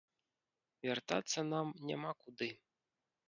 Вяртацца 0.87 1.39
нам 1.51 1.67
няма 1.89 2.11
куды. 2.23 2.49